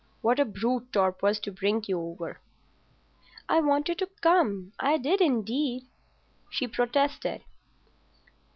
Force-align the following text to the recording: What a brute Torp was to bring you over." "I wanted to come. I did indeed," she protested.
What 0.21 0.39
a 0.39 0.45
brute 0.45 0.91
Torp 0.91 1.21
was 1.21 1.39
to 1.41 1.51
bring 1.51 1.83
you 1.85 2.01
over." 2.01 2.39
"I 3.47 3.59
wanted 3.61 3.99
to 3.99 4.09
come. 4.21 4.73
I 4.79 4.97
did 4.97 5.21
indeed," 5.21 5.83
she 6.49 6.67
protested. 6.67 7.43